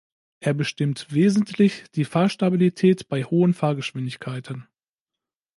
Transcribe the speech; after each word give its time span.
Er 0.39 0.55
bestimmt 0.55 1.13
wesentlich 1.13 1.83
die 1.93 2.05
Fahrstabilität 2.05 3.07
bei 3.07 3.23
hohen 3.23 3.53
Fahrgeschwindigkeiten. 3.53 4.67